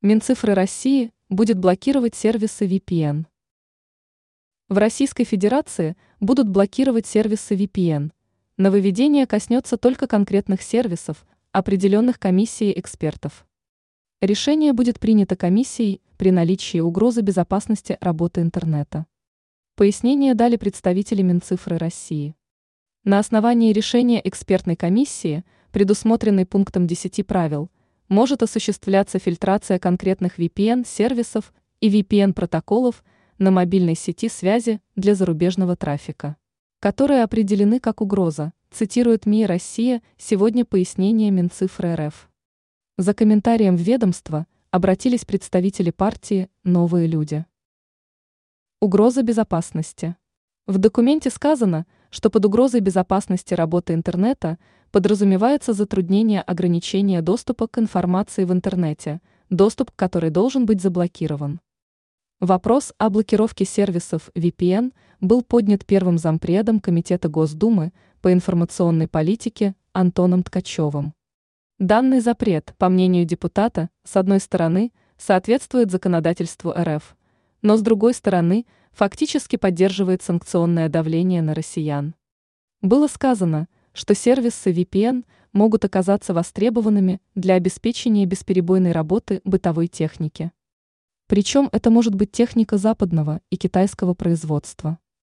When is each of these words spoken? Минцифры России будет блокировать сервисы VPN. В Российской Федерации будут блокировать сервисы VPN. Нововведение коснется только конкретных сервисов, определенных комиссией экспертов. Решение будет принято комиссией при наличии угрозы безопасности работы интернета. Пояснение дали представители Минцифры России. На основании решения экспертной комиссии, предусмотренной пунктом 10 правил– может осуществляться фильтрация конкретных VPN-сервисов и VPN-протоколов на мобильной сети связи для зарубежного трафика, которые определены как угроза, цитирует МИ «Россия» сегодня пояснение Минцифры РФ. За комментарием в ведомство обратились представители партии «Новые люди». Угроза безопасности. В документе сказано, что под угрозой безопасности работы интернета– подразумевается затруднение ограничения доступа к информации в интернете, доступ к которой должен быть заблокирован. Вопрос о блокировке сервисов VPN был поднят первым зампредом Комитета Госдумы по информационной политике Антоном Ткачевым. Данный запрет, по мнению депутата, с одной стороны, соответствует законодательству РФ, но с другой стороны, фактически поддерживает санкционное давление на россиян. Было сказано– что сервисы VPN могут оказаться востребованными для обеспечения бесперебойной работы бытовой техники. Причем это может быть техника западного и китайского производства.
Минцифры 0.00 0.54
России 0.54 1.10
будет 1.28 1.58
блокировать 1.58 2.14
сервисы 2.14 2.68
VPN. 2.68 3.26
В 4.68 4.78
Российской 4.78 5.24
Федерации 5.24 5.96
будут 6.20 6.48
блокировать 6.48 7.04
сервисы 7.04 7.56
VPN. 7.56 8.12
Нововведение 8.58 9.26
коснется 9.26 9.76
только 9.76 10.06
конкретных 10.06 10.62
сервисов, 10.62 11.26
определенных 11.50 12.20
комиссией 12.20 12.78
экспертов. 12.78 13.44
Решение 14.20 14.72
будет 14.72 15.00
принято 15.00 15.34
комиссией 15.34 16.00
при 16.16 16.30
наличии 16.30 16.78
угрозы 16.78 17.22
безопасности 17.22 17.98
работы 18.00 18.40
интернета. 18.40 19.04
Пояснение 19.74 20.36
дали 20.36 20.54
представители 20.54 21.22
Минцифры 21.22 21.76
России. 21.76 22.36
На 23.02 23.18
основании 23.18 23.72
решения 23.72 24.20
экспертной 24.24 24.76
комиссии, 24.76 25.44
предусмотренной 25.72 26.46
пунктом 26.46 26.86
10 26.86 27.26
правил– 27.26 27.68
может 28.08 28.42
осуществляться 28.42 29.18
фильтрация 29.18 29.78
конкретных 29.78 30.38
VPN-сервисов 30.38 31.52
и 31.80 31.88
VPN-протоколов 31.90 33.04
на 33.38 33.50
мобильной 33.50 33.94
сети 33.94 34.28
связи 34.28 34.80
для 34.96 35.14
зарубежного 35.14 35.76
трафика, 35.76 36.36
которые 36.80 37.22
определены 37.22 37.80
как 37.80 38.00
угроза, 38.00 38.52
цитирует 38.70 39.26
МИ 39.26 39.46
«Россия» 39.46 40.02
сегодня 40.16 40.64
пояснение 40.64 41.30
Минцифры 41.30 41.94
РФ. 41.94 42.28
За 42.96 43.14
комментарием 43.14 43.76
в 43.76 43.80
ведомство 43.80 44.46
обратились 44.70 45.24
представители 45.24 45.90
партии 45.90 46.50
«Новые 46.64 47.06
люди». 47.06 47.46
Угроза 48.80 49.22
безопасности. 49.22 50.16
В 50.66 50.78
документе 50.78 51.30
сказано, 51.30 51.86
что 52.10 52.30
под 52.30 52.44
угрозой 52.46 52.80
безопасности 52.80 53.54
работы 53.54 53.94
интернета– 53.94 54.58
подразумевается 54.90 55.72
затруднение 55.72 56.40
ограничения 56.40 57.22
доступа 57.22 57.66
к 57.66 57.78
информации 57.78 58.44
в 58.44 58.52
интернете, 58.52 59.20
доступ 59.50 59.90
к 59.90 59.96
которой 59.96 60.30
должен 60.30 60.66
быть 60.66 60.80
заблокирован. 60.80 61.60
Вопрос 62.40 62.92
о 62.98 63.10
блокировке 63.10 63.64
сервисов 63.64 64.30
VPN 64.34 64.92
был 65.20 65.42
поднят 65.42 65.84
первым 65.84 66.18
зампредом 66.18 66.80
Комитета 66.80 67.28
Госдумы 67.28 67.92
по 68.20 68.32
информационной 68.32 69.08
политике 69.08 69.74
Антоном 69.92 70.42
Ткачевым. 70.42 71.14
Данный 71.78 72.20
запрет, 72.20 72.74
по 72.78 72.88
мнению 72.88 73.24
депутата, 73.24 73.90
с 74.04 74.16
одной 74.16 74.40
стороны, 74.40 74.92
соответствует 75.16 75.90
законодательству 75.90 76.72
РФ, 76.72 77.16
но 77.62 77.76
с 77.76 77.82
другой 77.82 78.14
стороны, 78.14 78.66
фактически 78.92 79.56
поддерживает 79.56 80.22
санкционное 80.22 80.88
давление 80.88 81.42
на 81.42 81.54
россиян. 81.54 82.14
Было 82.80 83.06
сказано– 83.06 83.68
что 83.98 84.14
сервисы 84.14 84.70
VPN 84.70 85.24
могут 85.52 85.84
оказаться 85.84 86.32
востребованными 86.32 87.20
для 87.34 87.54
обеспечения 87.54 88.26
бесперебойной 88.26 88.92
работы 88.92 89.40
бытовой 89.44 89.88
техники. 89.88 90.52
Причем 91.26 91.68
это 91.72 91.90
может 91.90 92.14
быть 92.14 92.30
техника 92.30 92.78
западного 92.78 93.40
и 93.50 93.56
китайского 93.56 94.14
производства. 94.14 95.00